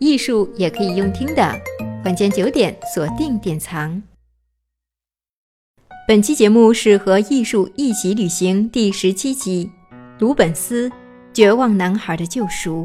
[0.00, 1.54] 艺术也可以用听的。
[2.06, 4.02] 晚间九点，锁定典藏。
[6.08, 9.70] 本期节目是和艺术一起旅行第十七集，
[10.18, 10.88] 鲁本斯
[11.34, 12.84] 《绝望男孩的救赎》。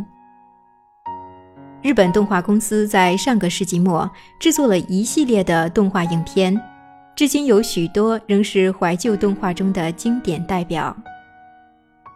[1.82, 6.62] 日本动画公司在上个世纪末制作了一系列的动画影片，
[7.16, 10.94] 至今有许多仍是怀旧动画中的经典代表。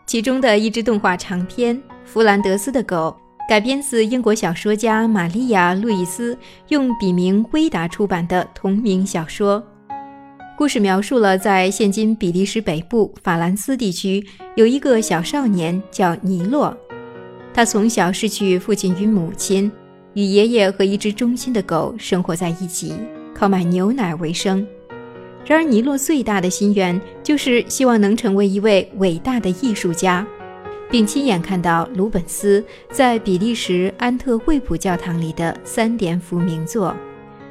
[0.05, 3.17] 其中的一支动画长片《弗兰德斯的狗》
[3.49, 9.63] 改编自英国小说家玛丽亚·路易斯用笔名威达出版的同名小说。
[10.55, 14.23] 故事描述了在现今比利时北部法兰斯地区
[14.55, 16.77] 有一个小少年叫尼洛，
[17.51, 19.71] 他从小失去父亲与母亲，
[20.13, 22.93] 与爷爷和一只忠心的狗生活在一起，
[23.33, 24.63] 靠卖牛奶为生。
[25.43, 30.23] 然而，尼洛最大的心愿就是希望能成为一位伟大的艺术家，
[30.89, 36.95] 并亲眼看到鲁本斯在比利时安特卫普教堂里的三点幅名作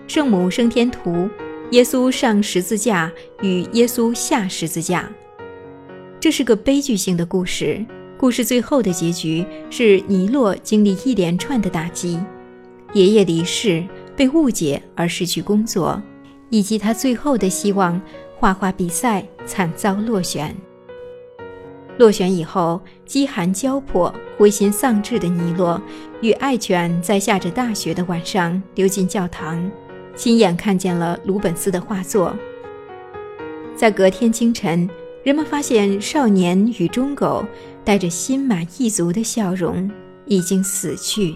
[0.13, 1.11] 《圣母升天图》
[1.71, 3.13] 《耶稣上十字架》
[3.47, 5.11] 与《耶稣下十字架》。
[6.19, 7.85] 这是个悲剧性的故事，
[8.17, 12.19] 故事最后的结局是尼洛经历一连串的打击：
[12.93, 16.03] 爷爷离世、被误解而失去工作。
[16.51, 18.01] 以及他最后的希望——
[18.41, 20.57] 画画比赛惨遭落选。
[21.99, 25.81] 落选以后，饥寒交迫、灰心丧志的尼洛
[26.21, 29.69] 与爱犬在下着大雪的晚上溜进教堂，
[30.15, 32.35] 亲眼看见了鲁本斯的画作。
[33.75, 34.89] 在隔天清晨，
[35.25, 37.45] 人们发现少年与忠狗
[37.85, 39.91] 带着心满意足的笑容
[40.27, 41.35] 已经死去，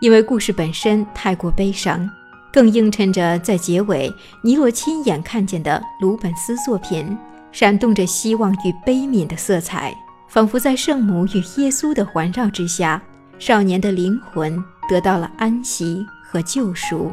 [0.00, 2.08] 因为故事本身太过悲伤。
[2.52, 4.12] 更映衬着在结尾
[4.44, 7.16] 尼洛亲眼看见的鲁本斯作品，
[7.52, 9.94] 闪动着希望与悲悯的色彩，
[10.26, 13.00] 仿佛在圣母与耶稣的环绕之下，
[13.38, 17.12] 少年的灵魂得到了安息和救赎。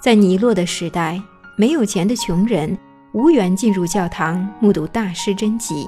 [0.00, 1.22] 在尼洛的时代，
[1.56, 2.76] 没有钱的穷人
[3.12, 5.86] 无缘进入教堂目睹大师真迹，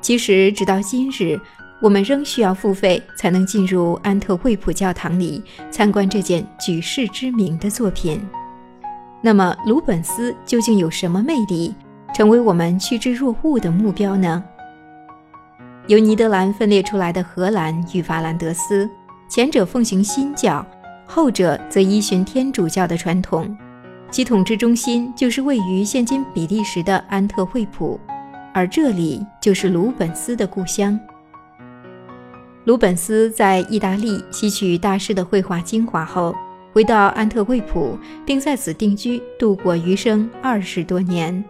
[0.00, 1.40] 其实直到今日。
[1.80, 8.20] 我们仍需要付费才能进入安特卫普教堂里参观这件举世知名的作品。
[9.22, 11.72] 那么，鲁本斯究竟有什么魅力，
[12.18, 14.42] 成为我们趋之若鹜的目标呢？
[15.86, 18.90] 由尼德兰分裂出来的荷兰与法兰德斯，
[19.30, 20.66] 前者奉行新教，
[21.06, 23.56] 后者则依循天主教的传统，
[24.10, 28.00] 其统治中心就是位于现今比利时的安特卫普，
[28.52, 30.98] 而这里就是鲁本斯的故乡。
[32.64, 36.34] 鲁本斯在意大利吸取大师的绘画精华后，
[36.72, 37.96] 回到安特卫普，
[38.26, 41.44] 并在此定居，度过余生二十多年。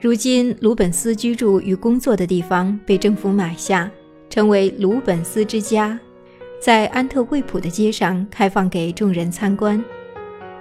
[0.00, 3.90] 如今，鲁本斯居住与工作的地方被政府买下，
[4.30, 6.00] 成为鲁本斯之家，
[6.58, 9.84] 在安特卫普的街上开放给众人参观。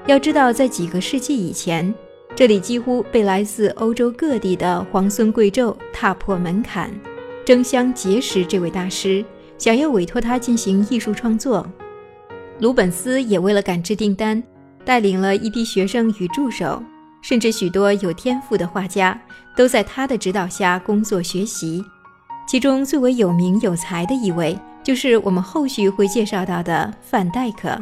[0.08, 1.96] 要知道，在几个世纪以前，
[2.36, 6.92] 这里几乎被来自欧洲各地的皇孙贵胄踏破门槛。
[7.46, 9.24] 争相结识这位大师，
[9.58, 11.66] 想要委托他进行艺术创作。
[12.60, 14.44] 鲁本斯也为了赶制订单，
[14.84, 16.84] 带领了一批学生与助手，
[17.22, 19.20] 甚至许多有天赋的画家
[19.56, 21.84] 都在他的指导下工作学习。
[22.48, 27.78] 其中最为有名有才的一位，就是我们后续会介绍到的范戴克。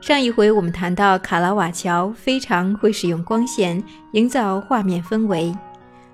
[0.00, 3.82] 上一回我们谈到卡拉瓦乔非常会使用光线
[4.12, 5.54] 营造画面氛围，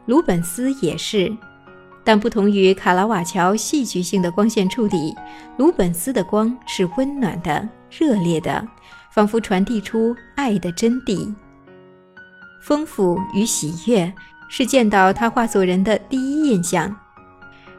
[0.06, 1.30] 鲁本斯也是。
[2.02, 5.14] 但不同于卡拉瓦乔戏剧性的光线处理，
[5.56, 8.66] 鲁本斯的光是温暖的、热烈的，
[9.10, 11.34] 仿佛传递出爱的真谛。
[12.66, 14.12] 丰富与喜悦
[14.48, 16.92] 是见到他画作人的第一印象。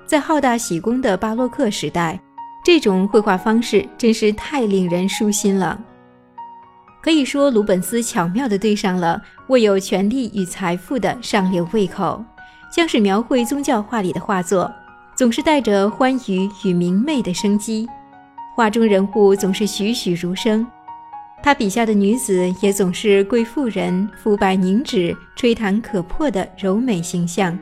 [0.05, 2.17] 在好大喜功的巴洛克时代，
[2.63, 5.77] 这种绘画方式真是太令人舒心了。
[7.03, 12.23] 可以说，鲁本斯巧妙地对上了握有权力与财富的上流胃口。
[12.73, 14.73] 像是描绘宗教画里的画作，
[15.17, 17.85] 总是带着欢愉与明媚的生机，
[18.55, 20.65] 画中人物总是栩栩如生，
[21.43, 27.57] 他笔下的女子也总是贵妇人肤白凝脂、吹弹可破的柔美形象。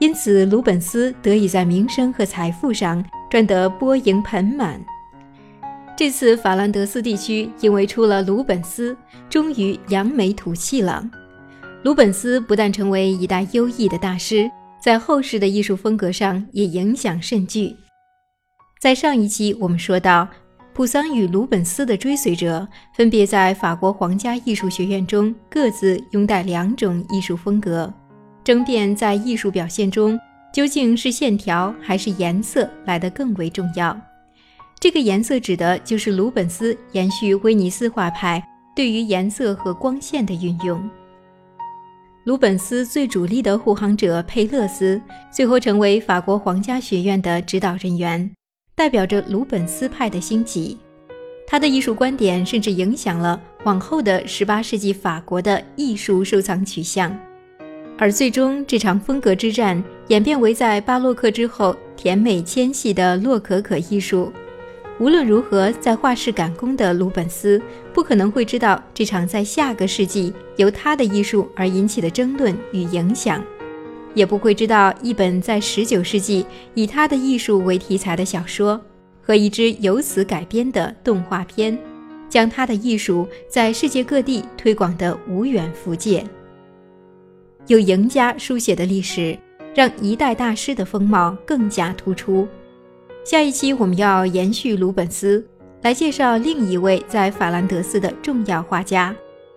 [0.00, 4.80] 因此，鲁本斯得以在名声和财富上赚得钵盈盆满。
[5.96, 8.96] 这次法兰德斯地区因为出了鲁本斯，
[9.30, 11.08] 终于扬眉吐气了。
[11.84, 14.50] 鲁本斯不但成为一代优异的大师，
[14.82, 17.76] 在后世的艺术风格上也影响甚巨。
[18.80, 20.26] 在上一期我们说到，
[20.74, 27.92] 普桑与鲁本斯的追随者分别在法国皇家艺术学院中各自拥戴两种艺术风格，
[28.42, 30.18] 争辩在艺术表现中
[30.50, 33.94] 究竟是线条还是颜色来得更为重要。
[34.80, 38.42] 这个颜色指的就是鲁本斯延续威尼斯画派
[38.74, 40.90] 对于颜色和光线的运用。
[42.24, 44.98] 鲁本斯最主力的护航者佩勒斯，
[45.30, 48.30] 最后成为法国皇家学院的指导人员，
[48.74, 50.78] 代表着鲁本斯派的兴起。
[51.46, 57.16] 他的艺术观点甚至影响了往后的18世纪法国的艺术收藏取向。
[57.98, 64.32] 而最终，这场风格之战演变为在巴洛克之后甜美纤细的洛可可艺术。
[64.98, 67.60] 无论如何，在画室赶工的鲁本斯
[67.92, 73.44] 不可能会知道这场在下个世纪由他的艺术而引起的争论与影响，
[74.14, 76.44] 也不会知道一本在19世纪
[76.74, 78.80] 以他的艺术为题材的小说
[79.20, 81.78] 和一支由此改编的动画片，
[82.28, 86.24] 将他的艺术在世界各地推广得无远弗届。
[87.68, 89.38] 有赢家书写的历史，
[89.74, 92.46] 让一代大师的风貌更加突出。
[93.24, 95.46] 下一期我们要延续鲁本斯，
[95.82, 99.14] 来介绍另一位在法兰德斯的重要画家，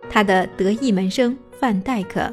[0.07, 2.31] 他的得意门生范戴克。